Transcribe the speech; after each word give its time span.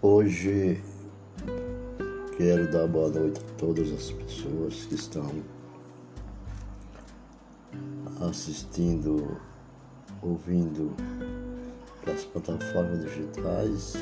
Hoje 0.00 0.80
quero 2.36 2.70
dar 2.70 2.86
boa 2.86 3.08
noite 3.08 3.40
a 3.40 3.58
todas 3.58 3.90
as 3.90 4.12
pessoas 4.12 4.84
que 4.84 4.94
estão 4.94 5.28
assistindo, 8.20 9.40
ouvindo 10.22 10.94
pelas 12.04 12.24
plataformas 12.26 13.06
digitais, 13.06 13.94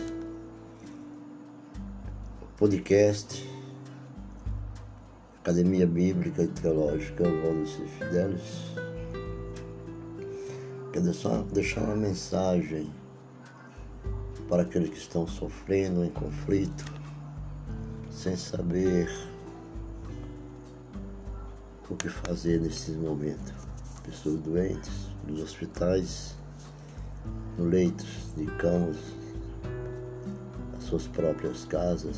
podcast, 2.58 3.50
Academia 5.40 5.86
Bíblica 5.86 6.42
e 6.42 6.48
Teológica 6.48 7.24
Valdos 7.24 7.78
e 7.78 7.88
Fidelis. 7.88 8.64
Quero 10.92 11.14
só 11.14 11.40
deixar 11.54 11.84
uma 11.84 11.96
mensagem 11.96 12.92
para 14.48 14.62
aqueles 14.62 14.90
que 14.90 14.98
estão 14.98 15.26
sofrendo 15.26 16.04
em 16.04 16.10
conflito, 16.10 16.84
sem 18.10 18.36
saber 18.36 19.10
o 21.90 21.96
que 21.96 22.08
fazer 22.08 22.60
nesse 22.60 22.92
momento. 22.92 23.54
Pessoas 24.04 24.40
doentes, 24.40 25.08
nos 25.26 25.42
hospitais, 25.42 26.36
no 27.58 27.64
leitos 27.64 28.32
de 28.36 28.46
camas, 28.56 28.98
as 30.76 30.84
suas 30.84 31.08
próprias 31.08 31.64
casas, 31.64 32.16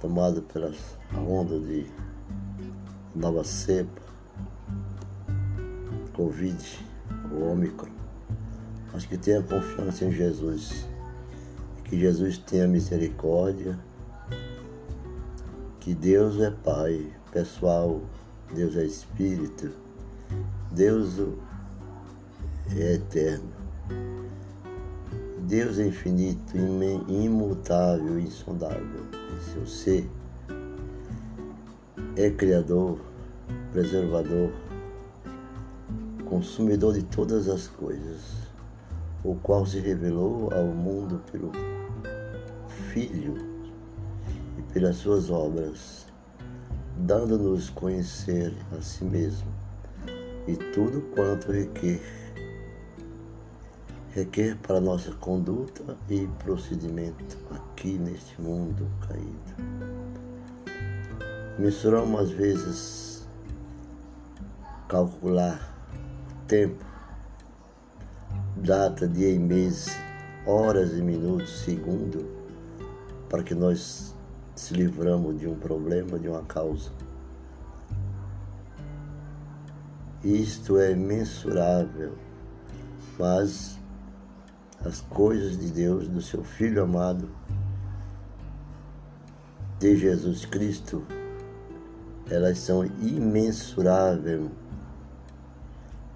tomadas 0.00 0.44
pela 0.52 0.72
onda 1.16 1.58
de 1.58 1.86
nova 3.14 3.42
cepa, 3.44 4.02
Covid, 6.12 6.86
o 7.32 7.50
Ômicron. 7.50 7.90
Mas 8.92 9.06
que 9.06 9.16
tenha 9.16 9.42
confiança 9.42 10.04
em 10.04 10.12
Jesus 10.12 10.86
que 11.88 11.98
Jesus 11.98 12.36
tenha 12.36 12.68
misericórdia, 12.68 13.78
que 15.80 15.94
Deus 15.94 16.38
é 16.38 16.50
Pai, 16.50 17.10
pessoal, 17.32 18.02
Deus 18.54 18.76
é 18.76 18.84
Espírito, 18.84 19.70
Deus 20.70 21.18
é 22.76 22.94
eterno. 22.94 23.58
Deus 25.46 25.78
é 25.78 25.86
infinito, 25.86 26.58
imutável, 27.08 28.18
insondável. 28.20 29.00
Em 29.34 29.52
seu 29.54 29.66
ser 29.66 30.10
é 32.16 32.28
Criador, 32.28 32.98
preservador, 33.72 34.52
consumidor 36.26 36.92
de 36.92 37.02
todas 37.04 37.48
as 37.48 37.66
coisas, 37.66 38.20
o 39.24 39.34
qual 39.36 39.64
se 39.64 39.78
revelou 39.78 40.52
ao 40.52 40.66
mundo 40.66 41.22
pelo 41.32 41.50
Filho 42.98 43.36
e 44.58 44.62
pelas 44.72 44.96
suas 44.96 45.30
obras, 45.30 46.04
dando-nos 46.96 47.70
conhecer 47.70 48.52
a 48.76 48.82
si 48.82 49.04
mesmo 49.04 49.46
e 50.48 50.56
tudo 50.56 51.02
quanto 51.14 51.52
requer, 51.52 52.02
requer 54.10 54.56
para 54.56 54.80
nossa 54.80 55.12
conduta 55.12 55.96
e 56.10 56.26
procedimento 56.42 57.38
aqui 57.52 57.98
neste 57.98 58.42
mundo 58.42 58.90
caído. 59.06 59.54
Mensuramos 61.56 62.20
às 62.20 62.30
vezes 62.30 63.28
calcular 64.88 65.72
tempo, 66.48 66.84
data, 68.56 69.06
dia 69.06 69.30
e 69.30 69.38
mês, 69.38 69.86
horas 70.44 70.90
e 70.94 71.00
minutos, 71.00 71.60
segundo, 71.60 72.37
para 73.28 73.42
que 73.42 73.54
nós 73.54 74.14
se 74.54 74.74
livramos 74.74 75.38
de 75.38 75.46
um 75.46 75.54
problema, 75.54 76.18
de 76.18 76.28
uma 76.28 76.42
causa. 76.42 76.90
Isto 80.24 80.78
é 80.78 80.94
mensurável, 80.94 82.16
mas 83.18 83.78
as 84.84 85.00
coisas 85.02 85.58
de 85.58 85.70
Deus, 85.70 86.08
do 86.08 86.20
seu 86.20 86.42
Filho 86.42 86.82
amado, 86.82 87.30
de 89.78 89.96
Jesus 89.96 90.44
Cristo, 90.44 91.04
elas 92.30 92.58
são 92.58 92.84
imensuráveis. 92.84 94.50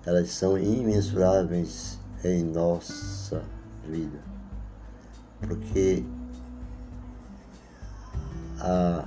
Elas 0.05 0.31
são 0.31 0.59
imensuráveis 0.59 1.99
em 2.25 2.43
nossa 2.43 3.45
vida. 3.89 4.19
Porque 5.41 6.05
a 8.61 9.05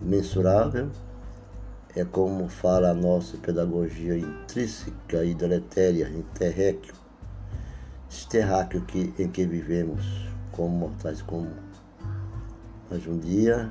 mensurável 0.00 0.90
é 1.94 2.04
como 2.04 2.48
fala 2.48 2.90
a 2.90 2.94
nossa 2.94 3.36
pedagogia 3.36 4.16
intrínseca 4.16 5.24
e 5.24 5.34
deletéria, 5.34 6.08
interréquio, 6.08 6.94
terráqueo 8.28 8.80
que, 8.82 9.12
em 9.18 9.28
que 9.28 9.44
vivemos 9.44 10.26
como 10.50 10.74
mortais 10.74 11.20
comuns. 11.20 11.82
Mas 12.90 13.06
um 13.06 13.18
dia 13.18 13.70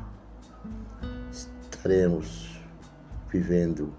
estaremos 1.31 2.61
vivendo 3.29 3.91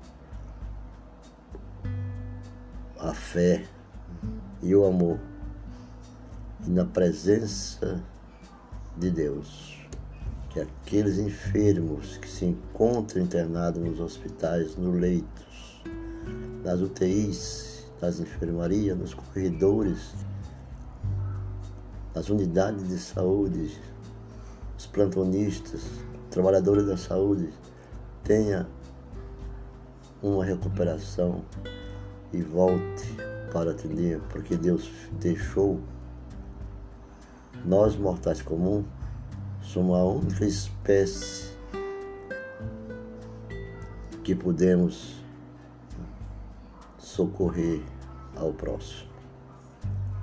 a 2.99 3.13
fé 3.13 3.65
e 4.63 4.75
o 4.75 4.85
amor 4.85 5.19
e 6.65 6.71
na 6.71 6.85
presença 6.85 8.01
de 8.97 9.11
Deus 9.11 9.83
que 10.53 10.61
aqueles 10.61 11.19
enfermos 11.19 12.19
que 12.19 12.29
se 12.29 12.45
encontram 12.45 13.23
internados 13.23 13.83
nos 13.83 13.99
hospitais, 13.99 14.77
nos 14.77 14.95
leitos, 14.95 15.83
nas 16.63 16.81
UTIs, 16.81 17.87
nas 18.03 18.21
enfermarias, 18.21 18.99
nos 18.99 19.15
corredores, 19.15 20.15
nas 22.15 22.29
unidades 22.29 22.87
de 22.87 22.99
saúde, 22.99 23.81
os 24.77 24.87
plantonistas, 24.87 25.81
trabalhadores 26.31 26.87
da 26.87 26.99
saúde, 26.99 27.49
tenha 28.23 28.69
uma 30.23 30.45
recuperação 30.45 31.43
e 32.31 32.43
volte 32.43 33.17
para 33.51 33.71
atender, 33.71 34.21
porque 34.29 34.57
Deus 34.57 34.91
deixou 35.19 35.81
nós 37.65 37.97
mortais 37.97 38.43
comuns 38.43 38.85
Somos 39.63 39.97
a 39.97 40.05
única 40.05 40.45
espécie 40.45 41.57
que 44.23 44.35
podemos 44.35 45.15
socorrer 46.99 47.83
ao 48.37 48.53
próximo. 48.53 49.11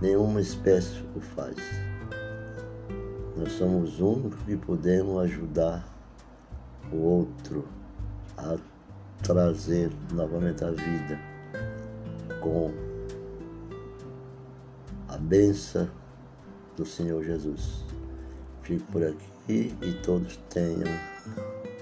Nenhuma 0.01 0.41
espécie 0.41 1.03
o 1.15 1.19
faz. 1.19 1.55
Nós 3.35 3.51
somos 3.53 3.93
os 3.93 3.99
únicos 4.01 4.41
que 4.43 4.57
podemos 4.57 5.23
ajudar 5.23 5.87
o 6.91 6.97
outro 6.97 7.67
a 8.37 8.57
trazer 9.23 9.91
novamente 10.13 10.63
a 10.63 10.71
vida 10.71 11.19
com 12.41 12.71
a 15.07 15.17
benção 15.17 15.89
do 16.75 16.85
Senhor 16.85 17.23
Jesus. 17.23 17.83
Fico 18.69 18.91
por 18.91 19.03
aqui 19.03 19.73
e 19.81 19.93
todos 20.03 20.37
tenham 20.51 20.83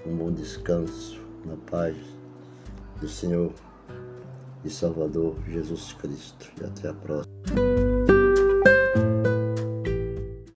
um 0.05 0.15
bom 0.15 0.31
descanso 0.31 1.19
na 1.43 1.57
paz 1.69 1.97
do 3.01 3.09
Senhor 3.09 3.51
e 4.63 4.69
Salvador 4.69 5.35
Jesus 5.49 5.91
Cristo. 5.91 6.49
E 6.61 6.63
até 6.63 6.87
a 6.87 6.93
próxima. 6.93 7.76